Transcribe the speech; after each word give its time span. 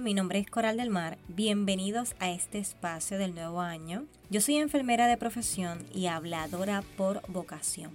Mi 0.00 0.14
nombre 0.14 0.38
es 0.38 0.48
Coral 0.48 0.76
del 0.76 0.90
Mar. 0.90 1.18
Bienvenidos 1.26 2.14
a 2.20 2.30
este 2.30 2.58
espacio 2.58 3.18
del 3.18 3.34
nuevo 3.34 3.60
año. 3.60 4.06
Yo 4.30 4.40
soy 4.40 4.56
enfermera 4.56 5.08
de 5.08 5.16
profesión 5.16 5.84
y 5.92 6.06
habladora 6.06 6.82
por 6.96 7.20
vocación. 7.28 7.90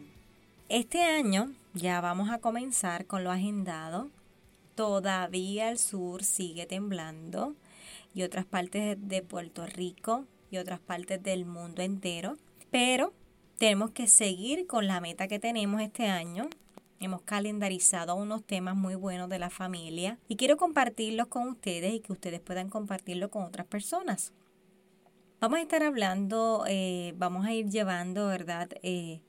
Este 0.67 1.01
año 1.01 1.53
ya 1.74 2.01
vamos 2.01 2.29
a 2.29 2.39
comenzar 2.39 3.05
con 3.05 3.24
lo 3.24 3.31
agendado. 3.31 4.10
Todavía 4.76 5.69
el 5.69 5.78
sur 5.78 6.26
sigue 6.26 6.65
temblando 6.65 7.55
y 8.13 8.24
otras 8.24 8.46
partes 8.46 8.97
de 8.99 9.22
Puerto 9.22 9.65
Rico 9.65 10.26
y 10.51 10.58
otras 10.58 10.81
partes 10.81 11.24
del 11.24 11.46
mundo 11.46 11.83
entero. 11.83 12.38
Pero 12.70 13.13
tenemos 13.58 13.92
que 13.92 14.08
seguir 14.08 14.67
con 14.67 14.88
la 14.88 14.99
meta 14.99 15.29
que 15.29 15.40
tenemos 15.40 15.79
este 15.79 16.08
año 16.08 16.49
Hemos 16.99 17.21
calendarizado 17.21 18.16
unos 18.16 18.44
temas 18.44 18.76
muy 18.76 18.95
buenos 18.95 19.30
de 19.30 19.39
la 19.39 19.49
familia 19.49 20.20
y 20.27 20.36
quiero 20.36 20.58
compartirlos 20.58 21.27
con 21.27 21.48
ustedes 21.49 21.94
y 21.94 21.99
que 21.99 22.13
ustedes 22.13 22.40
puedan 22.40 22.70
compartirlo 22.70 23.30
con 23.30 23.44
otras 23.44 23.68
personas. 23.68 24.34
Vamos 25.40 25.59
a 25.59 25.62
estar 25.62 25.84
hablando, 25.84 26.63
eh, 26.68 27.13
vamos 27.18 27.45
a 27.45 27.54
ir 27.54 27.68
llevando, 27.68 28.27
¿verdad? 28.27 28.70
Eh, 28.82 29.21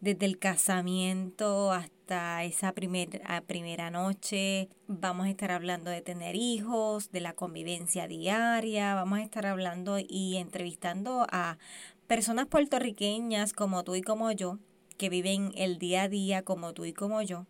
desde 0.00 0.26
el 0.26 0.38
casamiento 0.38 1.72
hasta 1.72 2.42
esa 2.42 2.72
primera 2.72 3.90
noche. 3.90 4.68
Vamos 4.88 5.26
a 5.26 5.30
estar 5.30 5.52
hablando 5.52 5.90
de 5.90 6.00
tener 6.00 6.34
hijos, 6.34 7.12
de 7.12 7.20
la 7.20 7.34
convivencia 7.34 8.08
diaria. 8.08 8.94
Vamos 8.94 9.20
a 9.20 9.22
estar 9.22 9.46
hablando 9.46 9.98
y 10.00 10.38
entrevistando 10.38 11.26
a 11.30 11.58
personas 12.06 12.46
puertorriqueñas 12.46 13.52
como 13.52 13.84
tú 13.84 13.94
y 13.94 14.02
como 14.02 14.32
yo 14.32 14.58
que 15.00 15.08
viven 15.08 15.52
el 15.56 15.78
día 15.78 16.02
a 16.02 16.08
día 16.10 16.42
como 16.42 16.74
tú 16.74 16.84
y 16.84 16.92
como 16.92 17.22
yo. 17.22 17.46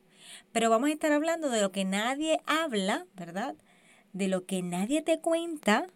Pero 0.53 0.71
vamos 0.71 0.89
a 0.89 0.93
estar 0.93 1.11
hablando 1.11 1.51
de 1.51 1.61
lo 1.61 1.73
que 1.73 1.85
nadie 1.85 2.39
habla, 2.47 3.09
¿verdad? 3.17 3.57
De 4.13 4.29
lo 4.29 4.47
que 4.47 4.63
nadie 4.63 5.03
te 5.03 5.19
cuenta 5.19 5.89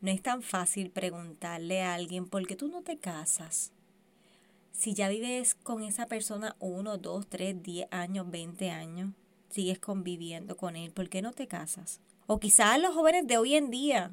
No 0.00 0.10
es 0.10 0.22
tan 0.22 0.42
fácil 0.42 0.90
preguntarle 0.90 1.82
a 1.82 1.94
alguien 1.94 2.28
por 2.28 2.46
qué 2.46 2.56
tú 2.56 2.68
no 2.68 2.82
te 2.82 2.98
casas. 2.98 3.72
Si 4.72 4.94
ya 4.94 5.08
vives 5.08 5.54
con 5.54 5.82
esa 5.82 6.06
persona 6.06 6.56
uno, 6.58 6.98
dos, 6.98 7.26
tres, 7.28 7.62
diez 7.62 7.86
años, 7.90 8.30
veinte 8.30 8.70
años, 8.70 9.12
sigues 9.50 9.78
conviviendo 9.78 10.56
con 10.56 10.76
él, 10.76 10.90
¿por 10.92 11.08
qué 11.08 11.22
no 11.22 11.32
te 11.32 11.46
casas? 11.46 12.00
O 12.26 12.40
quizás 12.40 12.80
los 12.80 12.94
jóvenes 12.94 13.26
de 13.26 13.36
hoy 13.36 13.54
en 13.54 13.70
día 13.70 14.12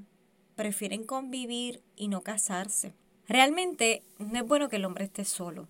prefieren 0.56 1.06
convivir 1.06 1.82
y 1.96 2.08
no 2.08 2.22
casarse. 2.22 2.94
Realmente 3.28 4.04
no 4.18 4.38
es 4.38 4.46
bueno 4.46 4.70
que 4.70 4.76
el 4.76 4.86
hombre 4.86 5.06
esté 5.06 5.24
solo. 5.26 5.68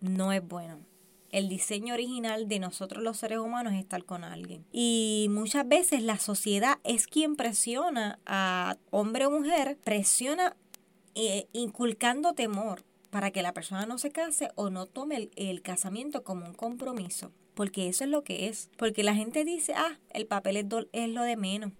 No 0.00 0.32
es 0.32 0.46
bueno 0.46 0.78
el 1.36 1.50
diseño 1.50 1.92
original 1.92 2.48
de 2.48 2.58
nosotros 2.58 3.02
los 3.02 3.18
seres 3.18 3.40
humanos 3.40 3.74
es 3.74 3.80
estar 3.80 4.02
con 4.06 4.24
alguien. 4.24 4.64
Y 4.72 5.26
muchas 5.28 5.68
veces 5.68 6.02
la 6.02 6.18
sociedad 6.18 6.78
es 6.82 7.06
quien 7.06 7.36
presiona 7.36 8.18
a 8.24 8.78
hombre 8.90 9.26
o 9.26 9.30
mujer, 9.30 9.76
presiona 9.84 10.56
eh, 11.14 11.46
inculcando 11.52 12.32
temor 12.32 12.84
para 13.10 13.32
que 13.32 13.42
la 13.42 13.52
persona 13.52 13.84
no 13.84 13.98
se 13.98 14.12
case 14.12 14.48
o 14.54 14.70
no 14.70 14.86
tome 14.86 15.16
el, 15.16 15.30
el 15.36 15.60
casamiento 15.60 16.24
como 16.24 16.46
un 16.46 16.54
compromiso. 16.54 17.32
Porque 17.52 17.88
eso 17.88 18.04
es 18.04 18.10
lo 18.10 18.24
que 18.24 18.48
es. 18.48 18.70
Porque 18.78 19.02
la 19.02 19.14
gente 19.14 19.44
dice, 19.44 19.74
ah, 19.76 19.98
el 20.14 20.26
papel 20.26 20.56
es, 20.56 20.64
es 20.92 21.08
lo 21.10 21.22
de 21.22 21.36
menos. 21.36 21.72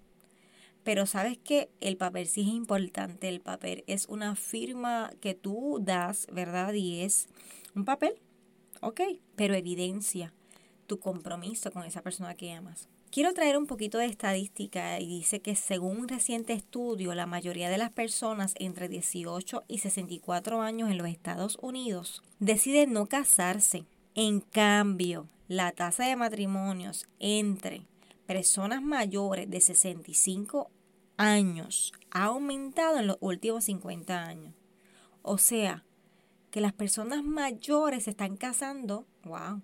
Pero 0.83 1.07
sabes 1.07 1.39
que 1.39 1.71
el 1.81 1.97
papel 1.97 2.27
sí 2.27 2.41
es 2.41 2.47
importante. 2.49 3.27
El 3.27 3.41
papel 3.41 3.83
es 3.87 4.05
una 4.05 4.35
firma 4.35 5.11
que 5.19 5.33
tú 5.33 5.79
das, 5.81 6.27
¿verdad? 6.31 6.73
Y 6.73 7.01
es 7.01 7.27
un 7.73 7.85
papel 7.85 8.21
ok, 8.81 9.01
pero 9.35 9.55
evidencia 9.55 10.33
tu 10.87 10.99
compromiso 10.99 11.71
con 11.71 11.83
esa 11.83 12.01
persona 12.01 12.35
que 12.35 12.53
amas. 12.53 12.87
Quiero 13.09 13.33
traer 13.33 13.57
un 13.57 13.67
poquito 13.67 13.97
de 13.97 14.05
estadística 14.05 14.99
y 14.99 15.07
dice 15.07 15.39
que 15.39 15.55
según 15.55 15.97
un 15.97 16.07
reciente 16.07 16.53
estudio, 16.53 17.15
la 17.15 17.25
mayoría 17.25 17.69
de 17.69 17.77
las 17.77 17.89
personas 17.89 18.53
entre 18.59 18.89
18 18.89 19.63
y 19.67 19.77
64 19.77 20.61
años 20.61 20.91
en 20.91 20.97
los 20.97 21.07
Estados 21.07 21.57
Unidos 21.61 22.21
deciden 22.39 22.91
no 22.91 23.07
casarse. 23.07 23.85
En 24.13 24.41
cambio, 24.41 25.29
la 25.47 25.71
tasa 25.71 26.05
de 26.05 26.15
matrimonios 26.17 27.07
entre 27.19 27.85
personas 28.25 28.81
mayores 28.81 29.49
de 29.49 29.61
65 29.61 30.69
años 31.15 31.93
ha 32.11 32.25
aumentado 32.25 32.99
en 32.99 33.07
los 33.07 33.17
últimos 33.21 33.63
50 33.63 34.25
años. 34.25 34.53
O 35.21 35.37
sea, 35.37 35.85
que 36.51 36.61
las 36.61 36.73
personas 36.73 37.23
mayores 37.23 38.03
se 38.03 38.11
están 38.11 38.37
casando, 38.37 39.05
wow, 39.23 39.61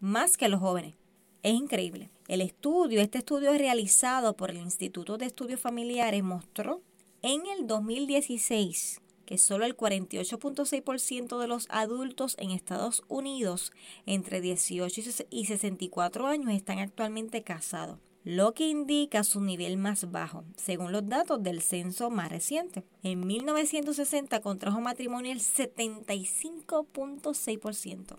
más 0.00 0.36
que 0.36 0.48
los 0.48 0.60
jóvenes. 0.60 0.94
Es 1.42 1.54
increíble. 1.54 2.10
El 2.28 2.40
estudio, 2.40 3.00
este 3.00 3.18
estudio 3.18 3.52
realizado 3.52 4.36
por 4.36 4.50
el 4.50 4.56
Instituto 4.58 5.16
de 5.16 5.26
Estudios 5.26 5.60
Familiares 5.60 6.22
mostró 6.22 6.82
en 7.22 7.46
el 7.46 7.66
2016 7.66 9.00
que 9.26 9.38
solo 9.38 9.64
el 9.64 9.76
48.6% 9.76 11.38
de 11.38 11.48
los 11.48 11.66
adultos 11.68 12.36
en 12.38 12.52
Estados 12.52 13.02
Unidos 13.08 13.72
entre 14.06 14.40
18 14.40 15.00
y 15.30 15.46
64 15.46 16.26
años 16.26 16.52
están 16.52 16.78
actualmente 16.78 17.42
casados 17.42 17.98
lo 18.26 18.52
que 18.54 18.66
indica 18.66 19.22
su 19.22 19.40
nivel 19.40 19.76
más 19.76 20.10
bajo, 20.10 20.42
según 20.56 20.90
los 20.90 21.08
datos 21.08 21.40
del 21.44 21.62
censo 21.62 22.10
más 22.10 22.28
reciente. 22.28 22.82
En 23.04 23.24
1960 23.24 24.40
contrajo 24.40 24.80
matrimonio 24.80 25.30
el 25.30 25.38
75.6%. 25.38 28.18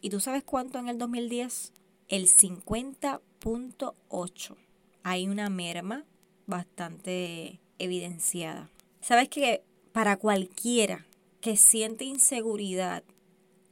¿Y 0.00 0.10
tú 0.10 0.18
sabes 0.18 0.42
cuánto 0.42 0.80
en 0.80 0.88
el 0.88 0.98
2010? 0.98 1.72
El 2.08 2.26
50.8%. 2.26 4.56
Hay 5.04 5.28
una 5.28 5.48
merma 5.50 6.04
bastante 6.46 7.60
evidenciada. 7.78 8.72
¿Sabes 9.00 9.28
que 9.28 9.62
para 9.92 10.16
cualquiera 10.16 11.06
que 11.40 11.56
siente 11.56 12.04
inseguridad 12.04 13.04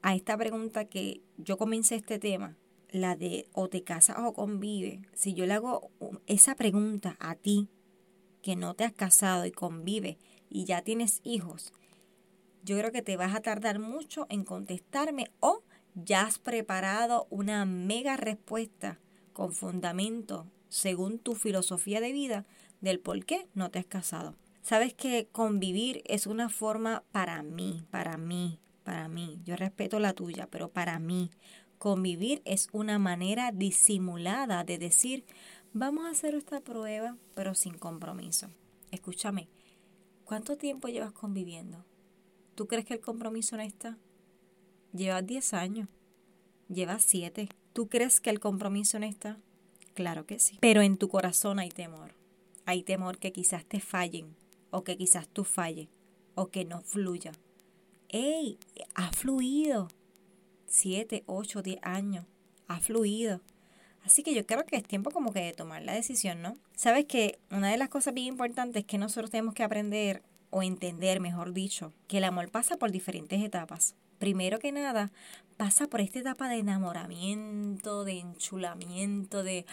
a 0.02 0.14
esta 0.14 0.36
pregunta 0.36 0.84
que 0.84 1.22
yo 1.38 1.58
comencé 1.58 1.96
este 1.96 2.20
tema, 2.20 2.56
la 2.92 3.16
de 3.16 3.48
o 3.52 3.68
te 3.68 3.82
casas 3.82 4.18
o 4.20 4.32
convive, 4.32 5.02
si 5.14 5.34
yo 5.34 5.46
le 5.46 5.54
hago 5.54 5.90
esa 6.26 6.54
pregunta 6.54 7.16
a 7.18 7.34
ti, 7.34 7.68
que 8.42 8.56
no 8.56 8.74
te 8.74 8.84
has 8.84 8.92
casado 8.92 9.46
y 9.46 9.52
convive 9.52 10.18
y 10.48 10.64
ya 10.64 10.82
tienes 10.82 11.20
hijos, 11.24 11.72
yo 12.62 12.78
creo 12.78 12.92
que 12.92 13.02
te 13.02 13.16
vas 13.16 13.34
a 13.34 13.40
tardar 13.40 13.78
mucho 13.78 14.26
en 14.28 14.44
contestarme 14.44 15.30
o 15.40 15.62
ya 15.94 16.22
has 16.22 16.38
preparado 16.38 17.26
una 17.30 17.64
mega 17.64 18.16
respuesta 18.16 19.00
con 19.32 19.52
fundamento 19.52 20.46
según 20.68 21.18
tu 21.18 21.34
filosofía 21.34 22.00
de 22.00 22.12
vida 22.12 22.46
del 22.80 23.00
por 23.00 23.24
qué 23.24 23.46
no 23.54 23.70
te 23.70 23.78
has 23.78 23.86
casado. 23.86 24.36
Sabes 24.62 24.94
que 24.94 25.28
convivir 25.32 26.02
es 26.06 26.26
una 26.26 26.48
forma 26.48 27.02
para 27.10 27.42
mí, 27.42 27.84
para 27.90 28.16
mí, 28.16 28.60
para 28.84 29.08
mí. 29.08 29.40
Yo 29.44 29.56
respeto 29.56 29.98
la 29.98 30.12
tuya, 30.12 30.46
pero 30.50 30.68
para 30.70 30.98
mí 30.98 31.30
Convivir 31.82 32.42
es 32.44 32.68
una 32.70 33.00
manera 33.00 33.50
disimulada 33.50 34.62
de 34.62 34.78
decir, 34.78 35.24
vamos 35.72 36.06
a 36.06 36.10
hacer 36.10 36.36
esta 36.36 36.60
prueba, 36.60 37.16
pero 37.34 37.56
sin 37.56 37.76
compromiso. 37.76 38.46
Escúchame, 38.92 39.48
¿cuánto 40.24 40.56
tiempo 40.56 40.86
llevas 40.86 41.10
conviviendo? 41.10 41.84
¿Tú 42.54 42.68
crees 42.68 42.84
que 42.84 42.94
el 42.94 43.00
compromiso 43.00 43.56
no 43.56 43.64
está? 43.64 43.98
Llevas 44.92 45.26
10 45.26 45.54
años, 45.54 45.88
llevas 46.68 47.02
7. 47.02 47.48
¿Tú 47.72 47.88
crees 47.88 48.20
que 48.20 48.30
el 48.30 48.38
compromiso 48.38 49.00
no 49.00 49.06
está? 49.06 49.40
Claro 49.94 50.24
que 50.24 50.38
sí. 50.38 50.58
Pero 50.60 50.82
en 50.82 50.96
tu 50.98 51.08
corazón 51.08 51.58
hay 51.58 51.70
temor. 51.70 52.14
Hay 52.64 52.84
temor 52.84 53.18
que 53.18 53.32
quizás 53.32 53.64
te 53.64 53.80
fallen, 53.80 54.36
o 54.70 54.84
que 54.84 54.96
quizás 54.96 55.26
tú 55.26 55.42
falles, 55.42 55.88
o 56.36 56.46
que 56.46 56.64
no 56.64 56.82
fluya. 56.82 57.32
¡Ey! 58.08 58.60
Ha 58.94 59.10
fluido. 59.10 59.88
7, 60.72 61.24
8, 61.26 61.62
10 61.62 61.78
años. 61.82 62.24
Ha 62.66 62.80
fluido. 62.80 63.42
Así 64.04 64.22
que 64.22 64.34
yo 64.34 64.46
creo 64.46 64.64
que 64.64 64.76
es 64.76 64.82
tiempo 64.82 65.10
como 65.10 65.32
que 65.32 65.40
de 65.40 65.52
tomar 65.52 65.82
la 65.82 65.92
decisión, 65.92 66.40
¿no? 66.40 66.56
Sabes 66.74 67.04
que 67.04 67.38
una 67.50 67.70
de 67.70 67.76
las 67.76 67.90
cosas 67.90 68.14
bien 68.14 68.28
importantes 68.28 68.84
que 68.84 68.96
nosotros 68.96 69.30
tenemos 69.30 69.54
que 69.54 69.62
aprender 69.62 70.22
o 70.50 70.62
entender, 70.62 71.20
mejor 71.20 71.52
dicho, 71.52 71.92
que 72.08 72.18
el 72.18 72.24
amor 72.24 72.50
pasa 72.50 72.78
por 72.78 72.90
diferentes 72.90 73.42
etapas. 73.42 73.94
Primero 74.18 74.58
que 74.58 74.72
nada, 74.72 75.12
pasa 75.58 75.88
por 75.88 76.00
esta 76.00 76.20
etapa 76.20 76.48
de 76.48 76.56
enamoramiento, 76.56 78.04
de 78.04 78.20
enchulamiento, 78.20 79.42
de 79.42 79.66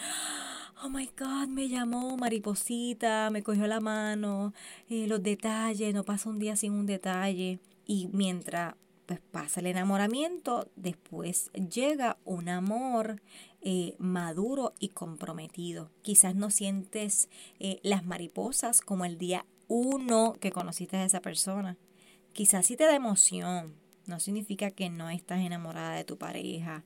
oh 0.82 0.90
my 0.90 1.10
God, 1.18 1.48
me 1.48 1.68
llamó 1.68 2.16
mariposita, 2.18 3.30
me 3.30 3.42
cogió 3.42 3.66
la 3.66 3.80
mano, 3.80 4.52
eh, 4.90 5.06
los 5.06 5.22
detalles, 5.22 5.94
no 5.94 6.04
pasa 6.04 6.28
un 6.28 6.38
día 6.38 6.56
sin 6.56 6.72
un 6.72 6.86
detalle. 6.86 7.58
Y 7.86 8.08
mientras 8.12 8.74
pues, 9.10 9.22
pasa 9.32 9.58
el 9.58 9.66
enamoramiento, 9.66 10.70
después 10.76 11.50
llega 11.54 12.16
un 12.24 12.48
amor 12.48 13.20
eh, 13.60 13.96
maduro 13.98 14.72
y 14.78 14.90
comprometido. 14.90 15.90
Quizás 16.02 16.36
no 16.36 16.52
sientes 16.52 17.28
eh, 17.58 17.80
las 17.82 18.04
mariposas 18.06 18.80
como 18.80 19.04
el 19.04 19.18
día 19.18 19.46
uno 19.66 20.34
que 20.38 20.52
conociste 20.52 20.96
a 20.96 21.04
esa 21.04 21.20
persona. 21.20 21.76
Quizás 22.32 22.66
sí 22.66 22.76
te 22.76 22.84
da 22.84 22.94
emoción. 22.94 23.74
No 24.06 24.20
significa 24.20 24.70
que 24.70 24.90
no 24.90 25.10
estás 25.10 25.40
enamorada 25.40 25.96
de 25.96 26.04
tu 26.04 26.16
pareja, 26.16 26.84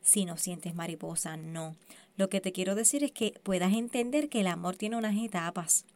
si 0.00 0.26
no 0.26 0.36
sientes 0.36 0.76
mariposa, 0.76 1.36
no. 1.36 1.74
Lo 2.16 2.28
que 2.28 2.40
te 2.40 2.52
quiero 2.52 2.76
decir 2.76 3.02
es 3.02 3.10
que 3.10 3.34
puedas 3.42 3.72
entender 3.72 4.28
que 4.28 4.42
el 4.42 4.46
amor 4.46 4.76
tiene 4.76 4.96
unas 4.96 5.16
etapas. 5.16 5.86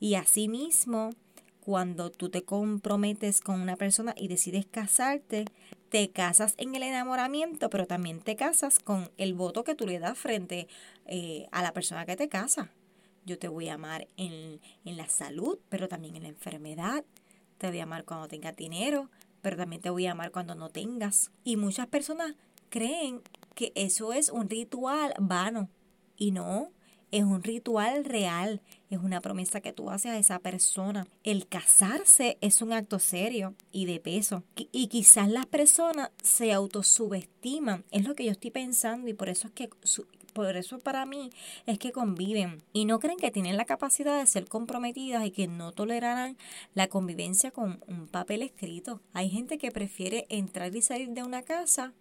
Y 0.00 0.14
asimismo, 0.14 1.10
cuando 1.68 2.10
tú 2.10 2.30
te 2.30 2.44
comprometes 2.44 3.42
con 3.42 3.60
una 3.60 3.76
persona 3.76 4.14
y 4.16 4.28
decides 4.28 4.64
casarte, 4.64 5.44
te 5.90 6.10
casas 6.10 6.54
en 6.56 6.74
el 6.74 6.82
enamoramiento, 6.82 7.68
pero 7.68 7.86
también 7.86 8.20
te 8.20 8.36
casas 8.36 8.78
con 8.78 9.10
el 9.18 9.34
voto 9.34 9.64
que 9.64 9.74
tú 9.74 9.86
le 9.86 9.98
das 9.98 10.16
frente 10.16 10.66
eh, 11.04 11.46
a 11.52 11.62
la 11.62 11.74
persona 11.74 12.06
que 12.06 12.16
te 12.16 12.30
casa. 12.30 12.70
Yo 13.26 13.38
te 13.38 13.48
voy 13.48 13.68
a 13.68 13.74
amar 13.74 14.08
en, 14.16 14.62
en 14.86 14.96
la 14.96 15.08
salud, 15.08 15.58
pero 15.68 15.88
también 15.88 16.16
en 16.16 16.22
la 16.22 16.30
enfermedad. 16.30 17.04
Te 17.58 17.68
voy 17.68 17.80
a 17.80 17.82
amar 17.82 18.06
cuando 18.06 18.28
tengas 18.28 18.56
dinero, 18.56 19.10
pero 19.42 19.58
también 19.58 19.82
te 19.82 19.90
voy 19.90 20.06
a 20.06 20.12
amar 20.12 20.30
cuando 20.30 20.54
no 20.54 20.70
tengas. 20.70 21.32
Y 21.44 21.58
muchas 21.58 21.88
personas 21.88 22.34
creen 22.70 23.20
que 23.54 23.72
eso 23.74 24.14
es 24.14 24.30
un 24.30 24.48
ritual 24.48 25.12
vano. 25.18 25.68
Y 26.16 26.30
no, 26.30 26.72
es 27.10 27.24
un 27.24 27.42
ritual 27.42 28.04
real, 28.04 28.60
es 28.90 28.98
una 28.98 29.20
promesa 29.20 29.60
que 29.60 29.72
tú 29.72 29.90
haces 29.90 30.12
a 30.12 30.18
esa 30.18 30.38
persona. 30.38 31.06
El 31.24 31.46
casarse 31.46 32.38
es 32.40 32.62
un 32.62 32.72
acto 32.72 32.98
serio 32.98 33.54
y 33.72 33.86
de 33.86 34.00
peso. 34.00 34.42
Y 34.72 34.88
quizás 34.88 35.28
las 35.28 35.46
personas 35.46 36.10
se 36.22 36.52
autosubestiman, 36.52 37.84
es 37.90 38.06
lo 38.06 38.14
que 38.14 38.24
yo 38.24 38.32
estoy 38.32 38.50
pensando 38.50 39.08
y 39.08 39.14
por 39.14 39.28
eso 39.28 39.48
es 39.48 39.52
que 39.54 39.70
por 40.32 40.56
eso 40.56 40.78
para 40.78 41.04
mí 41.04 41.30
es 41.66 41.80
que 41.80 41.90
conviven 41.90 42.62
y 42.72 42.84
no 42.84 43.00
creen 43.00 43.18
que 43.18 43.32
tienen 43.32 43.56
la 43.56 43.64
capacidad 43.64 44.20
de 44.20 44.26
ser 44.26 44.46
comprometidas 44.46 45.26
y 45.26 45.32
que 45.32 45.48
no 45.48 45.72
tolerarán 45.72 46.36
la 46.74 46.86
convivencia 46.86 47.50
con 47.50 47.80
un 47.88 48.06
papel 48.06 48.42
escrito. 48.42 49.00
Hay 49.14 49.30
gente 49.30 49.58
que 49.58 49.72
prefiere 49.72 50.26
entrar 50.28 50.76
y 50.76 50.82
salir 50.82 51.08
de 51.08 51.24
una 51.24 51.42
casa 51.42 51.92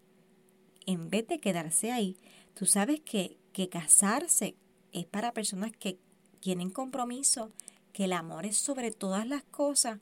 en 0.85 1.09
vez 1.09 1.27
de 1.27 1.39
quedarse 1.39 1.91
ahí. 1.91 2.17
Tú 2.53 2.67
sabes 2.67 2.99
que, 2.99 3.37
que 3.53 3.69
casarse 3.69 4.55
es 4.99 5.05
para 5.05 5.33
personas 5.33 5.71
que 5.71 5.99
tienen 6.39 6.69
compromiso, 6.69 7.51
que 7.93 8.05
el 8.05 8.13
amor 8.13 8.45
es 8.45 8.57
sobre 8.57 8.91
todas 8.91 9.27
las 9.27 9.43
cosas 9.43 9.99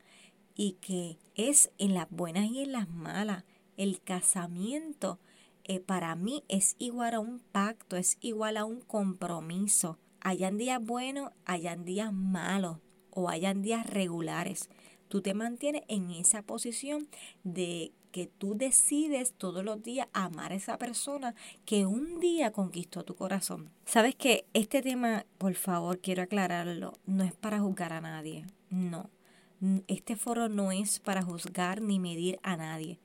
y 0.56 0.74
que 0.74 1.18
es 1.36 1.72
en 1.78 1.94
las 1.94 2.10
buenas 2.10 2.46
y 2.46 2.62
en 2.62 2.72
las 2.72 2.90
malas. 2.90 3.44
El 3.78 4.02
casamiento 4.02 5.20
eh, 5.64 5.80
para 5.80 6.16
mí 6.16 6.44
es 6.48 6.76
igual 6.78 7.16
a 7.16 7.20
un 7.20 7.40
pacto, 7.40 7.98
es 7.98 8.18
igual 8.22 8.58
a 8.58 8.66
un 8.66 8.82
compromiso. 8.82 9.98
Hayan 10.22 10.58
días 10.58 10.82
buenos, 10.84 11.32
hayan 11.46 11.86
días 11.86 12.14
malos 12.14 12.78
o 13.10 13.30
hayan 13.30 13.62
días 13.62 13.86
regulares. 13.88 14.70
Tú 15.08 15.22
te 15.22 15.34
mantienes 15.34 15.84
en 15.88 16.12
esa 16.12 16.42
posición 16.42 17.08
de 17.44 17.92
que 18.12 18.28
tú 18.28 18.56
decides 18.56 19.34
todos 19.34 19.64
los 19.64 19.84
días 19.84 20.08
amar 20.14 20.54
a 20.54 20.56
esa 20.56 20.78
persona 20.78 21.36
que 21.66 21.86
un 21.86 22.22
día 22.22 22.54
conquistó 22.54 23.04
tu 23.04 23.14
corazón. 23.14 23.70
Sabes 23.86 24.16
que 24.16 24.46
este 24.54 24.82
tema, 24.82 25.26
por 25.38 25.54
favor, 25.56 26.00
quiero 26.00 26.24
aclararlo, 26.24 26.94
no 27.06 27.26
es 27.26 27.34
para 27.34 27.60
juzgar 27.60 27.92
a 27.92 28.00
nadie, 28.00 28.46
no. 28.70 29.10
Este 29.88 30.16
foro 30.16 30.48
no 30.48 30.72
es 30.72 31.00
para 31.00 31.24
juzgar 31.24 31.82
ni 31.82 32.00
medir 32.00 32.40
a 32.42 32.56
nadie. 32.56 33.00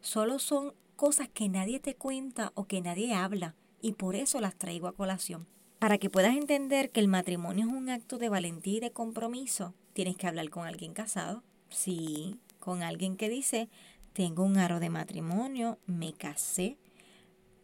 Solo 0.00 0.40
son 0.40 0.74
cosas 0.96 1.28
que 1.28 1.48
nadie 1.48 1.78
te 1.78 1.94
cuenta 1.94 2.50
o 2.56 2.64
que 2.64 2.80
nadie 2.80 3.14
habla 3.14 3.54
y 3.80 3.92
por 3.92 4.16
eso 4.16 4.40
las 4.40 4.56
traigo 4.56 4.88
a 4.88 4.92
colación. 4.96 5.46
Para 5.78 5.98
que 5.98 6.10
puedas 6.10 6.36
entender 6.36 6.90
que 6.90 6.98
el 6.98 7.06
matrimonio 7.06 7.66
es 7.68 7.72
un 7.72 7.88
acto 7.88 8.18
de 8.18 8.28
valentía 8.28 8.78
y 8.78 8.80
de 8.80 8.90
compromiso, 8.90 9.74
tienes 9.98 10.16
que 10.16 10.28
hablar 10.28 10.48
con 10.48 10.64
alguien 10.64 10.94
casado. 10.94 11.42
Sí, 11.70 12.38
con 12.60 12.84
alguien 12.84 13.16
que 13.16 13.28
dice, 13.28 13.68
tengo 14.12 14.44
un 14.44 14.56
aro 14.56 14.78
de 14.78 14.90
matrimonio, 14.90 15.80
me 15.86 16.12
casé, 16.12 16.78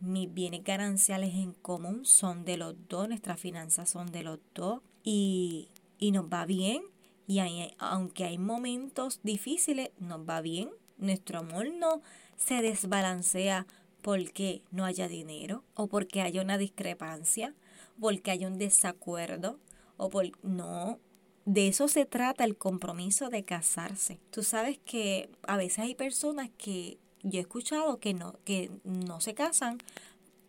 mis 0.00 0.34
bienes 0.34 0.64
gananciales 0.64 1.32
en 1.34 1.52
común 1.52 2.04
son 2.04 2.44
de 2.44 2.56
los 2.56 2.75
dos, 2.88 3.06
nuestras 3.06 3.38
finanzas 3.38 3.88
son 3.88 4.10
de 4.10 4.25
los 4.25 4.40
dos 4.52 4.81
y, 5.04 5.69
y 6.00 6.10
nos 6.10 6.25
va 6.25 6.44
bien. 6.44 6.82
Y 7.28 7.38
aunque 7.78 8.25
hay 8.25 8.36
momentos 8.36 9.20
difíciles, 9.22 9.90
nos 10.00 10.28
va 10.28 10.40
bien. 10.40 10.70
Nuestro 10.98 11.38
amor 11.38 11.70
no 11.72 12.02
se 12.36 12.62
desbalancea 12.62 13.64
porque 14.02 14.64
no 14.72 14.84
haya 14.84 15.06
dinero 15.06 15.62
o 15.75 15.86
porque 15.86 16.20
haya 16.20 16.42
una 16.42 16.58
discrepancia, 16.58 17.54
porque 18.00 18.32
haya 18.32 18.48
un 18.48 18.58
desacuerdo 18.58 19.60
o 19.96 20.10
por 20.10 20.32
no, 20.42 20.98
de 21.46 21.69
eso 21.69 21.88
se 21.88 22.06
trata 22.06 22.44
el 22.44 22.56
compromiso 22.56 23.29
de 23.29 23.44
casarse. 23.44 24.19
Tú 24.31 24.43
sabes 24.43 24.79
que 24.79 25.29
a 25.46 25.56
veces 25.56 25.81
hay 25.81 25.94
personas 25.94 26.50
que 26.56 26.99
yo 27.23 27.38
he 27.38 27.43
escuchado 27.43 28.00
que 28.00 28.14
no, 28.14 28.38
que 28.44 28.70
no 28.85 29.20
se 29.20 29.35
casan 29.35 29.79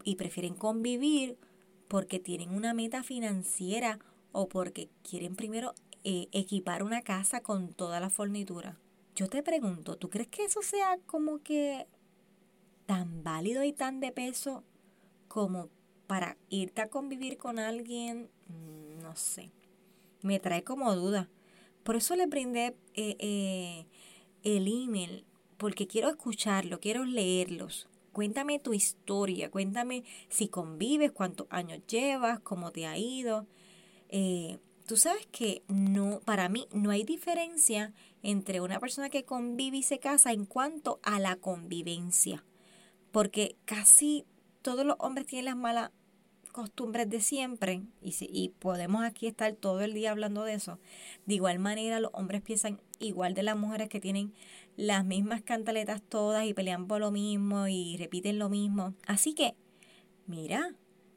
y 0.04 0.16
prefieren 0.16 0.56
convivir 0.56 1.38
porque 1.88 2.20
tienen 2.20 2.54
una 2.54 2.74
meta 2.74 3.04
financiera 3.04 4.00
o 4.32 4.48
porque 4.48 4.90
quieren 5.04 5.36
primero 5.36 5.74
eh, 6.04 6.28
equipar 6.32 6.84
una 6.84 7.02
casa 7.02 7.42
con 7.42 7.74
toda 7.74 8.00
la 8.00 8.10
fornitura. 8.10 8.78
Yo 9.16 9.28
te 9.28 9.44
pregunto, 9.44 9.98
¿tú 9.98 10.10
crees 10.10 10.28
que 10.28 10.46
eso 10.46 10.62
sea 10.62 10.98
como 11.06 11.40
que 11.40 11.88
tan 12.86 13.24
válido 13.24 13.64
y 13.64 13.74
tan 13.74 14.00
de 14.00 14.12
peso 14.12 14.64
como 15.28 15.70
para 16.08 16.38
irte 16.50 16.82
a 16.82 16.90
convivir 16.90 17.38
con 17.38 17.60
alguien? 17.60 18.30
Mm, 18.48 19.02
no 19.02 19.16
sé 19.16 19.52
me 20.26 20.40
trae 20.40 20.64
como 20.64 20.94
duda. 20.96 21.30
Por 21.84 21.96
eso 21.96 22.16
le 22.16 22.26
brindé 22.26 22.76
eh, 22.96 23.16
eh, 23.20 23.86
el 24.44 24.68
email, 24.68 25.24
porque 25.58 25.88
quiero 25.88 26.10
escucharlo, 26.10 26.80
quiero 26.80 27.06
leerlos. 27.06 27.88
Cuéntame 28.12 28.60
tu 28.60 28.74
historia, 28.74 29.52
cuéntame 29.52 30.04
si 30.30 30.48
convives, 30.48 31.12
cuántos 31.12 31.48
años 31.50 31.80
llevas, 31.88 32.40
cómo 32.40 32.72
te 32.72 32.88
ha 32.88 32.98
ido. 32.98 33.46
Eh, 34.10 34.58
tú 34.88 34.98
sabes 34.98 35.28
que 35.28 35.64
no, 35.68 36.22
para 36.26 36.50
mí 36.50 36.68
no 36.74 36.90
hay 36.90 37.04
diferencia 37.04 37.94
entre 38.24 38.62
una 38.62 38.80
persona 38.80 39.10
que 39.10 39.26
convive 39.26 39.78
y 39.78 39.84
se 39.84 40.00
casa 40.00 40.32
en 40.32 40.46
cuanto 40.46 41.00
a 41.04 41.20
la 41.20 41.36
convivencia, 41.36 42.44
porque 43.12 43.58
casi 43.66 44.26
todos 44.62 44.86
los 44.86 44.96
hombres 45.00 45.28
tienen 45.28 45.46
las 45.46 45.58
malas 45.58 45.92
costumbres 46.56 47.10
de 47.10 47.20
siempre, 47.20 47.82
y, 48.02 48.16
y 48.22 48.48
podemos 48.48 49.04
aquí 49.04 49.28
estar 49.28 49.54
todo 49.56 49.82
el 49.82 49.94
día 49.94 50.12
hablando 50.12 50.46
de 50.46 50.54
eso, 50.54 50.80
de 51.26 51.36
igual 51.36 51.60
manera 51.60 52.00
los 52.00 52.12
hombres 52.14 52.42
piensan 52.42 52.80
igual 52.98 53.34
de 53.34 53.44
las 53.44 53.58
mujeres 53.58 53.90
que 53.90 54.00
tienen 54.00 54.34
las 54.78 55.04
mismas 55.04 55.42
cantaletas 55.42 56.02
todas 56.02 56.46
y 56.46 56.54
pelean 56.54 56.88
por 56.88 57.02
lo 57.02 57.12
mismo 57.12 57.68
y 57.68 57.98
repiten 57.98 58.40
lo 58.40 58.48
mismo. 58.48 58.94
Así 59.06 59.34
que, 59.34 59.56
mira, 60.28 60.74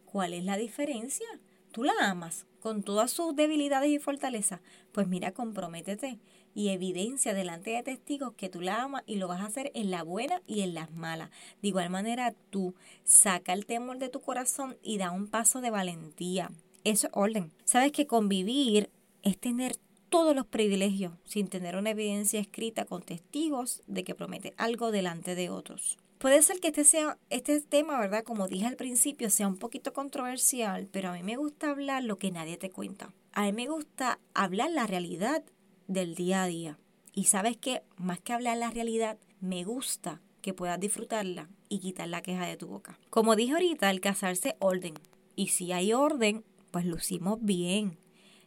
¿cuál 0.07 0.35
es 0.35 0.43
la 0.43 0.57
diferencia? 0.57 1.27
Tú 1.71 1.85
la 1.85 1.93
amas 2.01 2.45
con 2.59 2.83
todas 2.83 3.13
sus 3.13 3.37
debilidades 3.37 3.91
y 3.91 4.01
fortalezas. 4.01 4.61
Pues 4.91 5.07
mira, 5.07 5.31
comprométete 5.31 6.19
y 6.59 6.71
evidencia 6.71 7.35
delante 7.35 7.71
de 7.71 7.85
testigos 7.85 8.33
que 8.35 8.49
tú 8.49 8.61
la 8.61 8.83
amas 8.83 9.05
y 9.07 9.15
lo 9.15 9.29
vas 9.29 9.43
a 9.43 9.47
hacer 9.47 9.71
en 9.75 9.93
la 9.93 10.03
buena 10.03 10.43
y 10.45 10.63
en 10.63 10.75
las 10.75 10.91
malas. 10.91 11.31
De 11.63 11.69
igual 11.69 11.89
manera, 11.89 12.35
tú 12.51 12.75
saca 13.05 13.53
el 13.53 13.65
temor 13.65 13.99
de 13.99 14.09
tu 14.09 14.21
corazón 14.21 14.77
y 14.83 14.99
da 14.99 15.13
un 15.13 15.29
paso 15.29 15.61
de 15.61 15.71
valentía. 15.71 16.51
Eso 16.83 17.07
es 17.07 17.13
orden. 17.15 17.53
Sabes 17.65 17.93
que 17.93 18.09
convivir 18.09 18.91
es 19.23 19.39
tener 19.39 19.77
todos 20.09 20.35
los 20.35 20.47
privilegios 20.47 21.13
sin 21.23 21.47
tener 21.47 21.77
una 21.77 21.91
evidencia 21.91 22.41
escrita 22.41 22.87
con 22.87 23.03
testigos 23.03 23.85
de 23.87 24.03
que 24.03 24.17
promete 24.17 24.53
algo 24.57 24.91
delante 24.91 25.37
de 25.37 25.51
otros. 25.51 25.97
Puede 26.19 26.43
ser 26.43 26.59
que 26.59 26.69
este 26.69 26.83
sea 26.83 27.19
este 27.31 27.61
tema, 27.61 28.01
¿verdad? 28.01 28.25
Como 28.25 28.49
dije 28.49 28.67
al 28.67 28.75
principio, 28.75 29.31
sea 29.31 29.47
un 29.47 29.59
poquito 29.59 29.93
controversial, 29.93 30.89
pero 30.91 31.11
a 31.11 31.13
mí 31.13 31.23
me 31.23 31.37
gusta 31.37 31.71
hablar 31.71 32.03
lo 32.03 32.19
que 32.19 32.33
nadie 32.33 32.57
te 32.57 32.71
cuenta. 32.71 33.15
A 33.33 33.45
mí 33.45 33.53
me 33.53 33.69
gusta 33.69 34.19
hablar 34.35 34.73
la 34.73 34.89
realidad 34.89 35.45
del 35.89 36.15
día 36.15 36.45
a 36.45 36.47
día. 36.47 36.79
Y 37.13 37.25
sabes 37.25 37.57
que 37.57 37.83
más 37.97 38.21
que 38.21 38.33
hablar 38.33 38.59
la 38.59 38.71
realidad, 38.71 39.19
me 39.41 39.65
gusta 39.65 40.21
que 40.41 40.55
puedas 40.55 40.79
disfrutarla 40.79 41.49
y 41.69 41.81
quitar 41.81 42.09
la 42.09 42.23
queja 42.23 42.47
de 42.47 42.57
tu 42.57 42.69
boca. 42.69 42.99
Como 43.11 43.35
dije 43.35 43.55
ahorita, 43.55 43.91
el 43.91 44.01
casarse 44.01 44.55
orden. 44.61 44.95
Y 45.35 45.49
si 45.49 45.73
hay 45.73 45.93
orden, 45.93 46.45
pues 46.71 46.85
lucimos 46.85 47.39
bien. 47.41 47.99